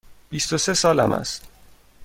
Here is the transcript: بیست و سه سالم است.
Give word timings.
بیست 0.29 0.53
و 0.53 0.57
سه 0.57 0.73
سالم 0.73 1.11
است. 1.11 1.47